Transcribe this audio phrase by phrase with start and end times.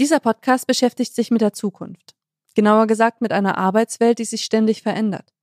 [0.00, 2.14] Dieser Podcast beschäftigt sich mit der Zukunft.
[2.54, 5.34] Genauer gesagt mit einer Arbeitswelt, die sich ständig verändert.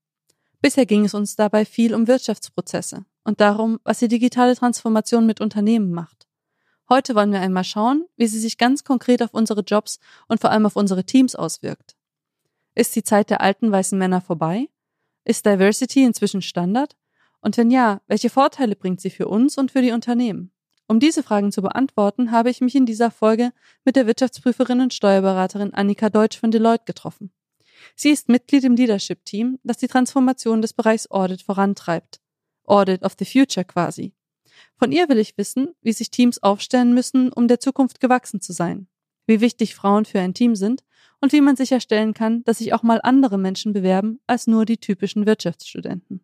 [0.62, 5.42] Bisher ging es uns dabei viel um Wirtschaftsprozesse und darum, was die digitale Transformation mit
[5.42, 6.28] Unternehmen macht.
[6.90, 10.50] Heute wollen wir einmal schauen, wie sie sich ganz konkret auf unsere Jobs und vor
[10.50, 11.96] allem auf unsere Teams auswirkt.
[12.74, 14.70] Ist die Zeit der alten weißen Männer vorbei?
[15.24, 16.98] Ist Diversity inzwischen Standard?
[17.42, 20.52] Und wenn ja, welche Vorteile bringt sie für uns und für die Unternehmen?
[20.88, 23.52] Um diese Fragen zu beantworten, habe ich mich in dieser Folge
[23.84, 27.32] mit der Wirtschaftsprüferin und Steuerberaterin Annika Deutsch von Deloitte getroffen.
[27.96, 32.22] Sie ist Mitglied im Leadership-Team, das die Transformation des Bereichs Audit vorantreibt.
[32.64, 34.14] Audit of the Future quasi.
[34.78, 38.54] Von ihr will ich wissen, wie sich Teams aufstellen müssen, um der Zukunft gewachsen zu
[38.54, 38.88] sein,
[39.26, 40.84] wie wichtig Frauen für ein Team sind
[41.22, 44.78] und wie man sicherstellen kann, dass sich auch mal andere Menschen bewerben als nur die
[44.78, 46.22] typischen Wirtschaftsstudenten.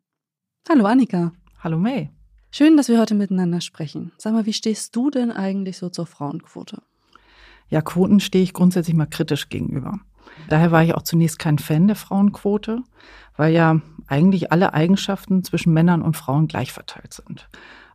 [0.69, 1.33] Hallo Annika.
[1.59, 2.11] Hallo May.
[2.55, 4.11] Schön, dass wir heute miteinander sprechen.
[4.19, 6.83] Sag mal, wie stehst du denn eigentlich so zur Frauenquote?
[7.67, 10.01] Ja, Quoten stehe ich grundsätzlich mal kritisch gegenüber.
[10.49, 12.83] Daher war ich auch zunächst kein Fan der Frauenquote,
[13.37, 17.49] weil ja eigentlich alle Eigenschaften zwischen Männern und Frauen gleich verteilt sind.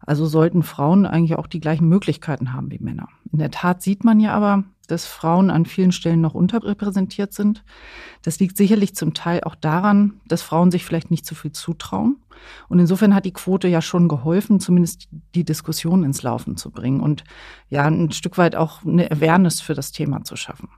[0.08, 3.08] Also sollten Frauen eigentlich auch die gleichen Möglichkeiten haben wie Männer.
[3.30, 7.62] In der Tat sieht man ja aber, dass Frauen an vielen Stellen noch unterrepräsentiert sind.
[8.22, 12.16] Das liegt sicherlich zum Teil auch daran, dass Frauen sich vielleicht nicht so viel zutrauen.
[12.70, 17.00] Und insofern hat die Quote ja schon geholfen, zumindest die Diskussion ins Laufen zu bringen
[17.00, 17.24] und
[17.68, 20.70] ja ein Stück weit auch eine Awareness für das Thema zu schaffen.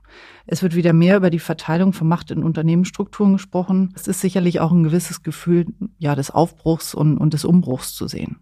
[0.45, 3.93] Es wird wieder mehr über die Verteilung von Macht in Unternehmensstrukturen gesprochen.
[3.95, 5.67] Es ist sicherlich auch ein gewisses Gefühl
[5.99, 8.41] ja des Aufbruchs und, und des Umbruchs zu sehen.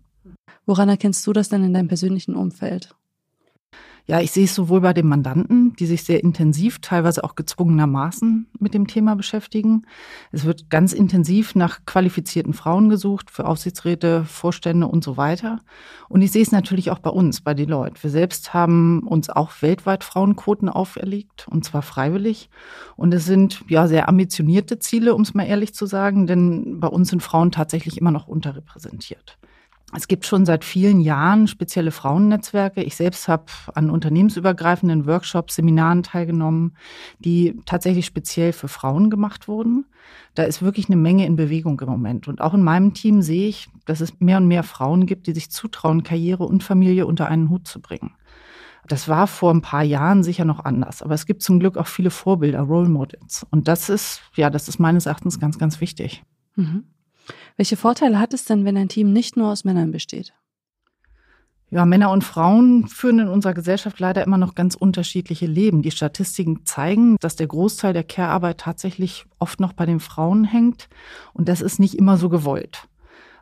[0.66, 2.96] Woran erkennst du das denn in deinem persönlichen Umfeld?
[4.10, 8.48] Ja, ich sehe es sowohl bei den Mandanten, die sich sehr intensiv, teilweise auch gezwungenermaßen
[8.58, 9.84] mit dem Thema beschäftigen.
[10.32, 15.60] Es wird ganz intensiv nach qualifizierten Frauen gesucht für Aufsichtsräte, Vorstände und so weiter.
[16.08, 18.02] Und ich sehe es natürlich auch bei uns, bei Deloitte.
[18.02, 22.50] Wir selbst haben uns auch weltweit Frauenquoten auferlegt, und zwar freiwillig.
[22.96, 26.88] Und es sind ja sehr ambitionierte Ziele, um es mal ehrlich zu sagen, denn bei
[26.88, 29.38] uns sind Frauen tatsächlich immer noch unterrepräsentiert.
[29.96, 32.84] Es gibt schon seit vielen Jahren spezielle Frauennetzwerke.
[32.84, 36.76] Ich selbst habe an unternehmensübergreifenden Workshops, Seminaren teilgenommen,
[37.18, 39.86] die tatsächlich speziell für Frauen gemacht wurden.
[40.36, 42.28] Da ist wirklich eine Menge in Bewegung im Moment.
[42.28, 45.34] Und auch in meinem Team sehe ich, dass es mehr und mehr Frauen gibt, die
[45.34, 48.12] sich zutrauen, Karriere und Familie unter einen Hut zu bringen.
[48.88, 51.02] Das war vor ein paar Jahren sicher noch anders.
[51.02, 53.46] Aber es gibt zum Glück auch viele Vorbilder, Role Models.
[53.50, 56.24] Und das ist, ja, das ist meines Erachtens ganz, ganz wichtig.
[56.56, 56.86] Mhm.
[57.58, 60.34] Welche Vorteile hat es denn, wenn ein Team nicht nur aus Männern besteht?
[61.72, 65.84] Ja, Männer und Frauen führen in unserer Gesellschaft leider immer noch ganz unterschiedliche Leben.
[65.84, 70.90] Die Statistiken zeigen, dass der Großteil der Care-Arbeit tatsächlich oft noch bei den Frauen hängt.
[71.34, 72.88] Und das ist nicht immer so gewollt.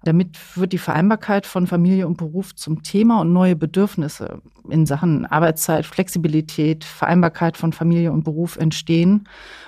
[0.04, 5.26] Damit wird die Vereinbarkeit von Familie und Beruf zum Thema und neue Bedürfnisse in Sachen
[5.26, 9.28] Arbeitszeit, Flexibilität, Vereinbarkeit von Familie und Beruf entstehen.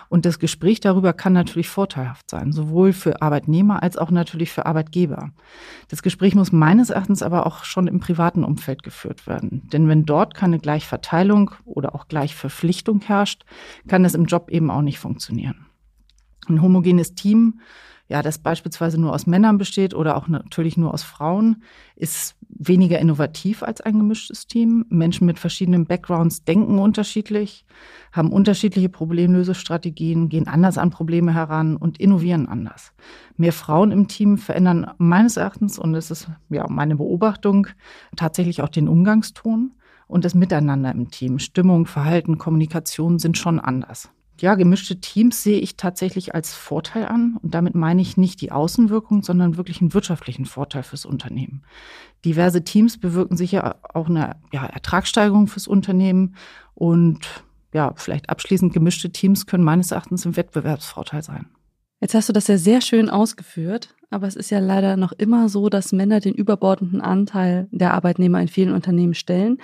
[0.10, 4.66] Und das Gespräch darüber kann natürlich vorteilhaft sein, sowohl für Arbeitnehmer als auch natürlich für
[4.66, 5.32] Arbeitgeber.
[5.88, 9.68] Das Gespräch muss meines Erachtens aber auch schon im privaten Umfeld geführt werden.
[9.72, 13.46] Denn wenn dort keine Gleichverteilung oder auch Gleichverpflichtung herrscht,
[13.88, 15.66] kann es im Job eben auch nicht funktionieren.
[16.48, 17.60] Ein homogenes Team
[18.10, 21.62] ja, das beispielsweise nur aus Männern besteht oder auch natürlich nur aus Frauen,
[21.96, 24.86] ist weniger innovativ als ein gemischtes Team.
[24.90, 27.66] Menschen mit verschiedenen Backgrounds denken unterschiedlich,
[28.12, 32.94] haben unterschiedliche Problemlösestrategien, gehen anders an Probleme heran und innovieren anders.
[33.38, 37.68] Mehr Frauen im Team verändern meines Erachtens, und es ist ja meine Beobachtung,
[38.16, 39.76] tatsächlich auch den Umgangston
[40.08, 41.38] und das Miteinander im Team.
[41.38, 44.10] Stimmung, Verhalten, Kommunikation sind schon anders
[44.42, 47.38] ja, gemischte Teams sehe ich tatsächlich als Vorteil an.
[47.42, 51.64] Und damit meine ich nicht die Außenwirkung, sondern wirklich einen wirtschaftlichen Vorteil fürs Unternehmen.
[52.26, 56.36] Diverse Teams bewirken sicher auch eine ja, Ertragssteigerung fürs Unternehmen.
[56.76, 61.48] Und ja, vielleicht abschließend gemischte Teams können meines Erachtens ein Wettbewerbsvorteil sein.
[62.02, 65.50] Jetzt hast du das ja sehr schön ausgeführt, aber es ist ja leider noch immer
[65.50, 69.58] so, dass Männer den überbordenden Anteil der Arbeitnehmer in vielen Unternehmen stellen.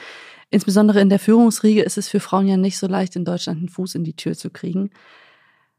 [0.50, 3.70] Insbesondere in der Führungsriege ist es für Frauen ja nicht so leicht, in Deutschland einen
[3.70, 4.92] Fuß in die Tür zu kriegen.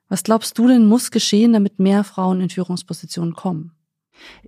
[0.08, 3.72] Was glaubst du denn muss geschehen, damit mehr Frauen in Führungspositionen kommen?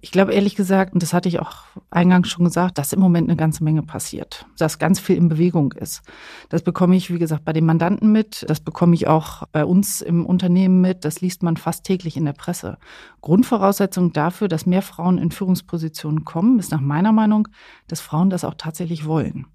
[0.01, 3.29] Ich glaube ehrlich gesagt, und das hatte ich auch eingangs schon gesagt, dass im Moment
[3.29, 6.03] eine ganze Menge passiert, dass ganz viel in Bewegung ist.
[6.49, 10.01] Das bekomme ich, wie gesagt, bei den Mandanten mit, das bekomme ich auch bei uns
[10.01, 12.79] im Unternehmen mit, das liest man fast täglich in der Presse.
[13.21, 17.49] Grundvoraussetzung dafür, dass mehr Frauen in Führungspositionen kommen, ist nach meiner Meinung,
[17.89, 19.47] dass Frauen das auch tatsächlich wollen.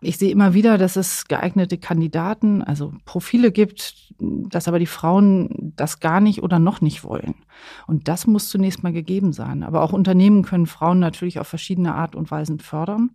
[0.00, 5.72] Ich sehe immer wieder, dass es geeignete Kandidaten, also Profile gibt, dass aber die Frauen
[5.76, 7.34] das gar nicht oder noch nicht wollen.
[7.86, 9.62] Und das muss zunächst mal gegeben sein.
[9.62, 13.10] Aber auch Unternehmen können Frauen natürlich auf verschiedene Art und Weisen fördern.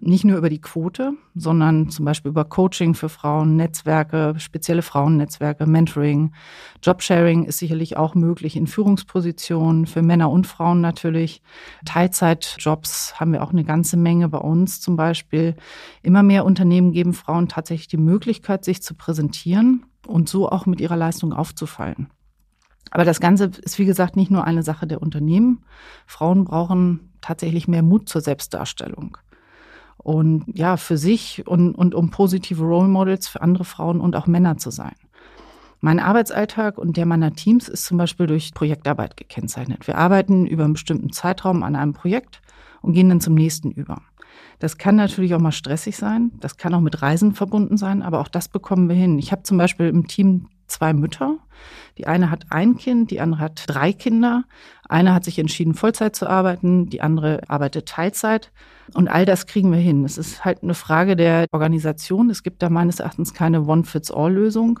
[0.00, 5.66] Nicht nur über die Quote, sondern zum Beispiel über Coaching für Frauen, Netzwerke, spezielle Frauennetzwerke,
[5.66, 6.32] Mentoring.
[6.82, 11.42] Jobsharing ist sicherlich auch möglich in Führungspositionen für Männer und Frauen natürlich.
[11.84, 15.56] Teilzeitjobs haben wir auch eine ganze Menge bei uns zum Beispiel.
[16.02, 20.80] Immer mehr Unternehmen geben Frauen tatsächlich die Möglichkeit, sich zu präsentieren und so auch mit
[20.80, 22.08] ihrer Leistung aufzufallen.
[22.90, 25.64] Aber das Ganze ist, wie gesagt, nicht nur eine Sache der Unternehmen.
[26.06, 29.18] Frauen brauchen tatsächlich mehr Mut zur Selbstdarstellung.
[29.98, 34.26] Und ja, für sich und, und um positive Role Models für andere Frauen und auch
[34.26, 34.94] Männer zu sein.
[35.80, 39.86] Mein Arbeitsalltag und der meiner Teams ist zum Beispiel durch Projektarbeit gekennzeichnet.
[39.86, 42.40] Wir arbeiten über einen bestimmten Zeitraum an einem Projekt
[42.80, 44.02] und gehen dann zum nächsten über.
[44.58, 46.32] Das kann natürlich auch mal stressig sein.
[46.40, 49.18] Das kann auch mit Reisen verbunden sein, aber auch das bekommen wir hin.
[49.18, 51.38] Ich habe zum Beispiel im Team zwei Mütter.
[51.98, 54.44] Die eine hat ein Kind, die andere hat drei Kinder.
[54.88, 58.52] Eine hat sich entschieden, Vollzeit zu arbeiten, die andere arbeitet Teilzeit.
[58.94, 60.04] Und all das kriegen wir hin.
[60.04, 62.30] Es ist halt eine Frage der Organisation.
[62.30, 64.80] Es gibt da meines Erachtens keine One-Fits-All-Lösung.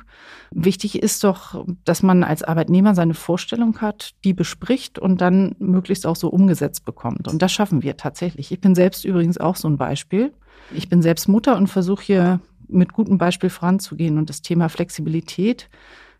[0.50, 6.06] Wichtig ist doch, dass man als Arbeitnehmer seine Vorstellung hat, die bespricht und dann möglichst
[6.06, 7.28] auch so umgesetzt bekommt.
[7.28, 8.50] Und das schaffen wir tatsächlich.
[8.50, 10.32] Ich bin selbst übrigens auch so ein Beispiel.
[10.72, 15.68] Ich bin selbst Mutter und versuche hier mit gutem Beispiel voranzugehen und das Thema Flexibilität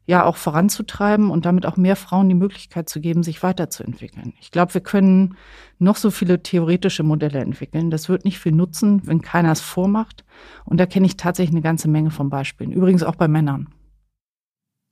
[0.08, 4.32] ja auch voranzutreiben und damit auch mehr Frauen die Möglichkeit zu geben, sich weiterzuentwickeln.
[4.40, 5.36] Ich glaube, wir können
[5.78, 7.90] noch so viele theoretische Modelle entwickeln.
[7.90, 10.24] Das wird nicht viel nutzen, wenn keiner es vormacht.
[10.64, 12.72] Und da kenne ich tatsächlich eine ganze Menge von Beispielen.
[12.72, 13.68] Übrigens auch bei Männern.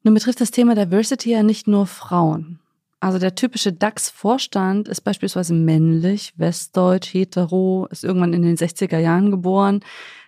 [0.03, 2.61] Nun betrifft das Thema Diversity ja nicht nur Frauen.
[3.01, 9.31] Also der typische DAX-Vorstand ist beispielsweise männlich, westdeutsch, hetero, ist irgendwann in den 60er Jahren
[9.31, 9.81] geboren.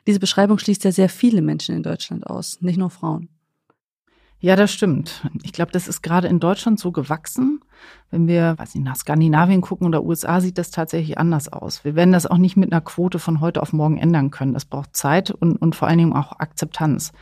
[0.08, 3.28] Diese Beschreibung schließt ja sehr viele Menschen in Deutschland aus, nicht nur Frauen.
[4.40, 5.28] Ja, das stimmt.
[5.42, 7.60] Ich glaube, das ist gerade in Deutschland so gewachsen.
[8.10, 11.84] Wenn wir, weiß nicht, nach Skandinavien gucken oder USA, sieht das tatsächlich anders aus.
[11.84, 14.54] Wir werden das auch nicht mit einer Quote von heute auf morgen ändern können.
[14.54, 17.12] Das braucht Zeit und, und vor allen Dingen auch Akzeptanz.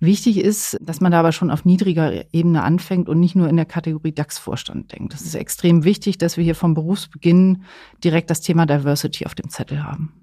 [0.00, 3.56] Wichtig ist, dass man da aber schon auf niedriger Ebene anfängt und nicht nur in
[3.56, 5.12] der Kategorie DAX-Vorstand denkt.
[5.12, 7.64] Das ist extrem wichtig, dass wir hier vom Berufsbeginn
[8.02, 10.21] direkt das Thema Diversity auf dem Zettel haben.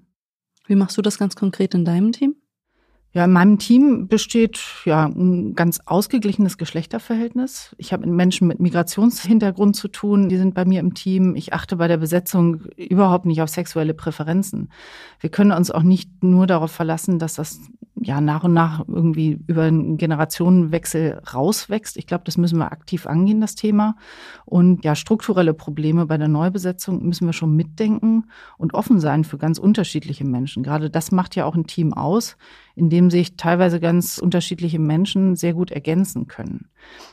[0.70, 2.36] Wie machst du das ganz konkret in deinem Team?
[3.12, 7.74] Ja, in meinem Team besteht ja ein ganz ausgeglichenes Geschlechterverhältnis.
[7.76, 11.34] Ich habe mit Menschen mit Migrationshintergrund zu tun, die sind bei mir im Team.
[11.34, 14.70] Ich achte bei der Besetzung überhaupt nicht auf sexuelle Präferenzen.
[15.18, 17.58] Wir können uns auch nicht nur darauf verlassen, dass das
[18.02, 21.98] ja nach und nach irgendwie über einen Generationenwechsel rauswächst.
[21.98, 23.96] Ich glaube, das müssen wir aktiv angehen, das Thema.
[24.46, 28.24] Und ja, strukturelle Probleme bei der Neubesetzung müssen wir schon mitdenken
[28.56, 30.62] und offen sein für ganz unterschiedliche Menschen.
[30.62, 32.38] Gerade das macht ja auch ein Team aus,
[32.74, 36.68] in dem sich teilweise ganz unterschiedliche Menschen sehr gut ergänzen können.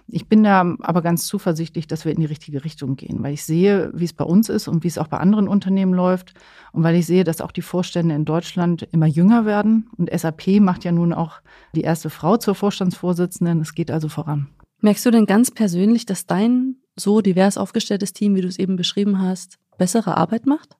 [0.07, 3.44] Ich bin da aber ganz zuversichtlich, dass wir in die richtige Richtung gehen, weil ich
[3.44, 6.33] sehe, wie es bei uns ist und wie es auch bei anderen Unternehmen läuft
[6.71, 10.59] und weil ich sehe, dass auch die Vorstände in Deutschland immer jünger werden und SAP
[10.59, 11.42] macht ja nun auch
[11.75, 13.62] die erste Frau zur Vorstandsvorsitzenden.
[13.62, 14.48] Es geht also voran.
[14.81, 18.75] Merkst du denn ganz persönlich, dass dein so divers aufgestelltes Team, wie du es eben
[18.75, 20.77] beschrieben hast, bessere Arbeit macht?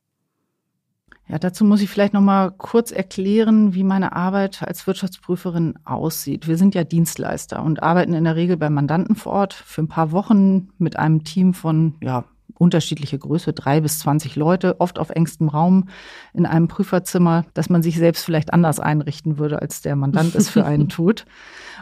[1.30, 6.48] Ja, dazu muss ich vielleicht noch mal kurz erklären, wie meine Arbeit als Wirtschaftsprüferin aussieht.
[6.48, 9.90] Wir sind ja Dienstleister und arbeiten in der Regel bei Mandanten vor Ort für ein
[9.90, 12.24] paar Wochen mit einem Team von ja,
[12.54, 15.90] unterschiedliche Größe, drei bis zwanzig Leute, oft auf engstem Raum
[16.34, 20.50] in einem Prüferzimmer, dass man sich selbst vielleicht anders einrichten würde, als der Mandant es
[20.50, 21.26] für einen tut.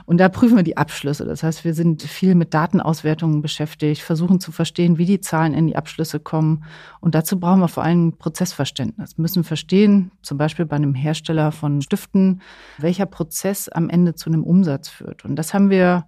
[0.05, 1.25] Und da prüfen wir die Abschlüsse.
[1.25, 5.67] Das heißt, wir sind viel mit Datenauswertungen beschäftigt, versuchen zu verstehen, wie die Zahlen in
[5.67, 6.65] die Abschlüsse kommen.
[6.99, 9.17] Und dazu brauchen wir vor allem Prozessverständnis.
[9.17, 12.41] Wir müssen verstehen, zum Beispiel bei einem Hersteller von Stiften,
[12.77, 15.25] welcher Prozess am Ende zu einem Umsatz führt.
[15.25, 16.05] Und das haben wir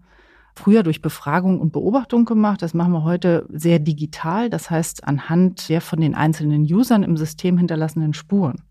[0.58, 2.62] früher durch Befragung und Beobachtung gemacht.
[2.62, 4.50] Das machen wir heute sehr digital.
[4.50, 8.64] Das heißt, anhand der von den einzelnen Usern im System hinterlassenen Spuren.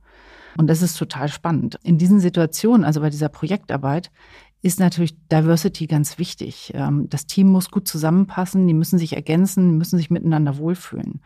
[0.58, 1.78] Und das ist total spannend.
[1.82, 4.10] In diesen Situationen, also bei dieser Projektarbeit,
[4.62, 6.72] ist natürlich Diversity ganz wichtig.
[6.74, 11.20] Ähm, das Team muss gut zusammenpassen, die müssen sich ergänzen, die müssen sich miteinander wohlfühlen.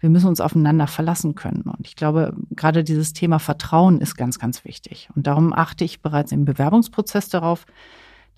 [0.00, 1.62] Wir müssen uns aufeinander verlassen können.
[1.62, 5.08] Und ich glaube, gerade dieses Thema Vertrauen ist ganz, ganz wichtig.
[5.16, 7.66] Und darum achte ich bereits im Bewerbungsprozess darauf,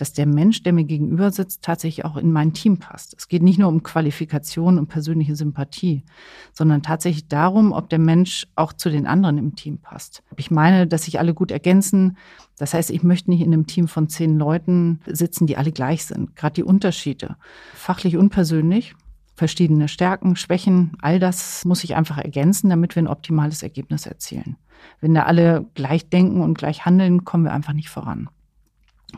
[0.01, 3.15] dass der Mensch, der mir gegenüber sitzt, tatsächlich auch in mein Team passt.
[3.19, 6.05] Es geht nicht nur um Qualifikation und persönliche Sympathie,
[6.53, 10.23] sondern tatsächlich darum, ob der Mensch auch zu den anderen im Team passt.
[10.37, 12.17] Ich meine, dass sich alle gut ergänzen.
[12.57, 16.07] Das heißt, ich möchte nicht in einem Team von zehn Leuten sitzen, die alle gleich
[16.07, 16.35] sind.
[16.35, 17.37] Gerade die Unterschiede,
[17.75, 18.95] fachlich und persönlich,
[19.35, 24.57] verschiedene Stärken, Schwächen, all das muss ich einfach ergänzen, damit wir ein optimales Ergebnis erzielen.
[25.01, 28.31] Wenn da alle gleich denken und gleich handeln, kommen wir einfach nicht voran.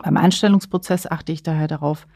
[0.01, 2.07] Beim Einstellungsprozess achte ich daher darauf,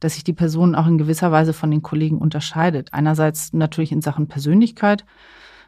[0.00, 2.92] dass sich die Person auch in gewisser Weise von den Kollegen unterscheidet.
[2.92, 5.04] Einerseits natürlich in Sachen Persönlichkeit.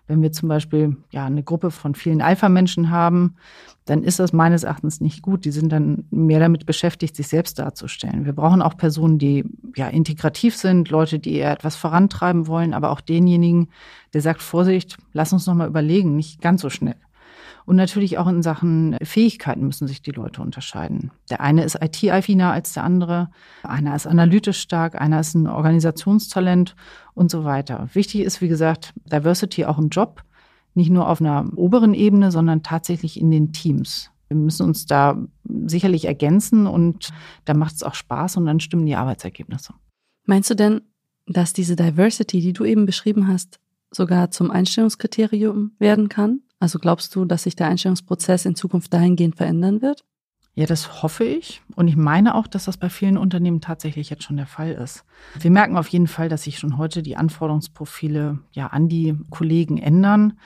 [0.07, 3.37] Wenn wir zum Beispiel ja eine Gruppe von vielen Alpha-Menschen haben,
[3.85, 5.45] dann ist das meines Erachtens nicht gut.
[5.45, 8.25] Die sind dann mehr damit beschäftigt, sich selbst darzustellen.
[8.25, 9.45] Wir brauchen auch Personen, die
[9.77, 13.69] ja integrativ sind, Leute, die eher etwas vorantreiben wollen, aber auch denjenigen,
[14.15, 16.97] der sagt, Vorsicht, lass uns noch mal überlegen, nicht ganz so schnell.
[17.69, 21.11] Und natürlich auch in Sachen Fähigkeiten müssen sich die Leute unterscheiden.
[21.29, 23.29] Der eine ist IT-affiner als der andere,
[23.63, 26.75] einer ist analytisch stark, einer ist ein Organisationstalent
[27.13, 27.91] und so weiter.
[27.93, 30.23] Wichtig ist, wie gesagt, Diversity auch im Job,
[30.73, 34.11] nicht nur auf einer oberen Ebene, sondern tatsächlich in den Teams.
[34.29, 37.11] Wir müssen uns da sicherlich ergänzen und
[37.45, 39.75] da macht es auch Spaß und dann stimmen die Arbeitsergebnisse.
[40.25, 40.81] Meinst du denn,
[41.27, 43.61] dass diese Diversity, die du eben beschrieben hast,
[43.91, 46.41] sogar zum Einstellungskriterium werden kann?
[46.61, 50.05] Also glaubst du, dass sich der Einstellungsprozess in Zukunft dahingehend verändern wird?
[50.55, 51.63] Ja, das hoffe ich.
[51.77, 55.05] Und ich meine auch, dass das bei vielen Unternehmen tatsächlich jetzt schon der Fall ist.
[55.39, 59.79] Wir merken auf jeden Fall, dass sich schon heute die Anforderungsprofile ja an die Kollegen
[59.79, 60.37] ändern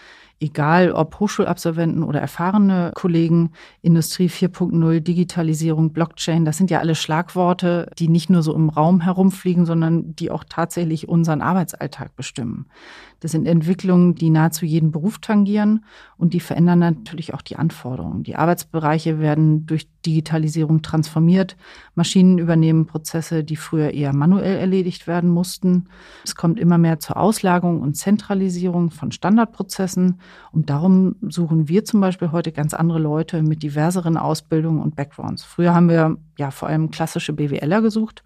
[0.43, 7.91] egal ob Hochschulabsolventen oder erfahrene Kollegen, Industrie 4.0, Digitalisierung, Blockchain, das sind ja alle Schlagworte,
[7.99, 12.67] die nicht nur so im Raum herumfliegen, sondern die auch tatsächlich unseren Arbeitsalltag bestimmen.
[13.21, 15.85] Das sind Entwicklungen, die nahezu jeden Beruf tangieren
[16.17, 18.25] und die verändern natürlich auch die Anforderungen.
[18.25, 21.57] Die Arbeitsbereiche werden durch Digitalisierung transformiert.
[21.95, 25.89] Maschinen übernehmen Prozesse, die früher eher manuell erledigt werden mussten.
[26.25, 30.19] Es kommt immer mehr zur Auslagerung und Zentralisierung von Standardprozessen.
[30.53, 35.45] Und darum suchen wir zum Beispiel heute ganz andere Leute mit diverseren Ausbildungen und Backgrounds.
[35.45, 38.23] Früher haben wir ja vor allem klassische BWLer gesucht.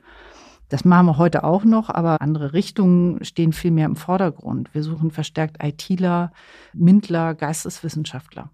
[0.69, 4.75] Das machen wir heute auch noch, aber andere Richtungen stehen viel mehr im Vordergrund.
[4.75, 6.33] Wir suchen verstärkt ITler,
[6.75, 8.51] Mindler, Geisteswissenschaftler.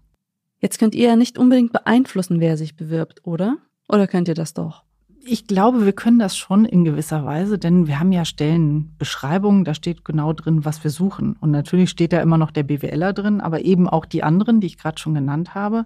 [0.59, 3.57] Jetzt könnt ihr ja nicht unbedingt beeinflussen, wer sich bewirbt, oder?
[3.89, 4.83] Oder könnt ihr das doch?
[5.25, 9.73] Ich glaube, wir können das schon in gewisser Weise, denn wir haben ja Stellenbeschreibungen, da
[9.73, 11.37] steht genau drin, was wir suchen.
[11.39, 14.67] Und natürlich steht da immer noch der BWLer drin, aber eben auch die anderen, die
[14.67, 15.85] ich gerade schon genannt habe.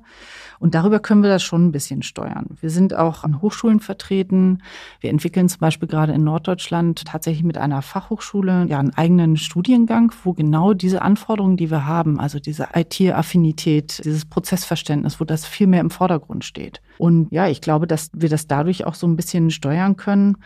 [0.57, 2.57] Und darüber können wir das schon ein bisschen steuern.
[2.61, 4.63] Wir sind auch an Hochschulen vertreten.
[5.01, 10.11] Wir entwickeln zum Beispiel gerade in Norddeutschland tatsächlich mit einer Fachhochschule ja einen eigenen Studiengang,
[10.23, 15.67] wo genau diese Anforderungen, die wir haben, also diese IT-Affinität, dieses Prozessverständnis, wo das viel
[15.67, 16.81] mehr im Vordergrund steht.
[16.97, 20.37] Und ja, ich glaube, dass wir das dadurch auch so ein bisschen steuern können.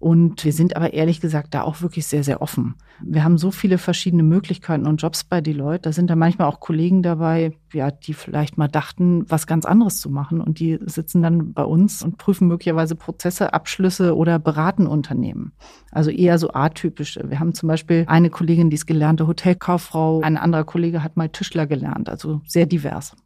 [0.00, 2.74] Und wir sind aber ehrlich gesagt da auch wirklich sehr, sehr offen.
[3.00, 5.82] Wir haben so viele verschiedene Möglichkeiten und Jobs bei Deloitte.
[5.82, 10.00] Da sind da manchmal auch Kollegen dabei, ja, die vielleicht mal dachten, was ganz anderes
[10.00, 10.42] zu machen.
[10.42, 15.52] Und die sitzen dann bei uns und prüfen möglicherweise Prozesse, Abschlüsse oder beraten Unternehmen.
[15.90, 17.30] Also eher so atypische.
[17.30, 20.20] Wir haben zum Beispiel eine Kollegin, die ist gelernte Hotelkauffrau.
[20.20, 22.10] Ein anderer Kollege hat mal Tischler gelernt.
[22.10, 23.16] Also sehr divers.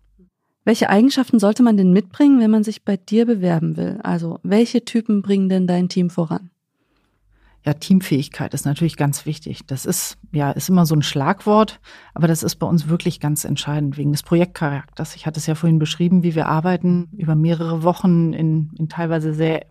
[0.64, 4.00] Welche Eigenschaften sollte man denn mitbringen, wenn man sich bei dir bewerben will?
[4.02, 6.50] Also, welche Typen bringen denn dein Team voran?
[7.64, 9.66] Ja, Teamfähigkeit ist natürlich ganz wichtig.
[9.66, 11.80] Das ist, ja, ist immer so ein Schlagwort,
[12.14, 15.16] aber das ist bei uns wirklich ganz entscheidend wegen des Projektcharakters.
[15.16, 19.34] Ich hatte es ja vorhin beschrieben, wie wir arbeiten über mehrere Wochen in, in teilweise
[19.34, 19.66] sehr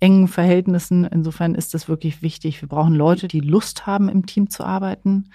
[0.00, 1.04] engen Verhältnissen.
[1.04, 2.62] Insofern ist das wirklich wichtig.
[2.62, 5.28] Wir brauchen Leute, die Lust haben, im Team zu arbeiten.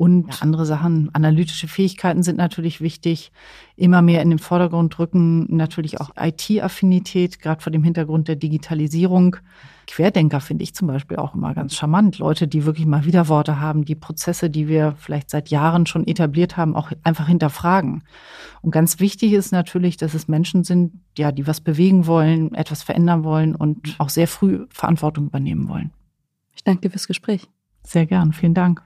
[0.00, 3.32] Und ja, andere Sachen, analytische Fähigkeiten sind natürlich wichtig.
[3.76, 9.36] Immer mehr in den Vordergrund rücken natürlich auch IT-Affinität, gerade vor dem Hintergrund der Digitalisierung.
[9.86, 12.16] Querdenker finde ich zum Beispiel auch immer ganz charmant.
[12.16, 16.56] Leute, die wirklich mal Widerworte haben, die Prozesse, die wir vielleicht seit Jahren schon etabliert
[16.56, 18.02] haben, auch einfach hinterfragen.
[18.62, 22.82] Und ganz wichtig ist natürlich, dass es Menschen sind, ja, die was bewegen wollen, etwas
[22.82, 25.90] verändern wollen und auch sehr früh Verantwortung übernehmen wollen.
[26.56, 27.50] Ich danke dir fürs Gespräch.
[27.84, 28.32] Sehr gern.
[28.32, 28.82] Vielen Dank.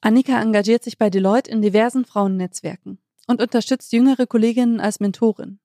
[0.00, 5.58] Annika engagiert sich bei Deloitte in diversen Frauennetzwerken und unterstützt jüngere Kolleginnen als Mentorin.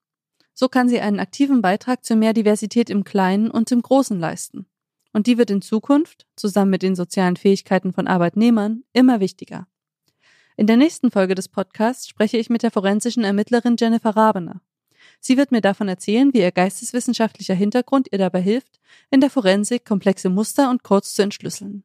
[0.54, 4.66] So kann sie einen aktiven Beitrag zu mehr Diversität im Kleinen und im Großen leisten.
[5.14, 9.68] Und die wird in Zukunft, zusammen mit den sozialen Fähigkeiten von Arbeitnehmern, immer wichtiger.
[10.58, 14.62] In der nächsten Folge des Podcasts spreche ich mit der forensischen Ermittlerin Jennifer Rabener.
[15.20, 19.86] Sie wird mir davon erzählen, wie ihr geisteswissenschaftlicher Hintergrund ihr dabei hilft, in der Forensik
[19.86, 21.84] komplexe Muster und Codes zu entschlüsseln.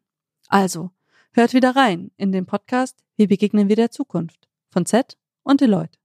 [0.48, 0.90] Also,
[1.38, 5.98] Hört wieder rein in den Podcast Wie begegnen wir der Zukunft von Z und Deloitte.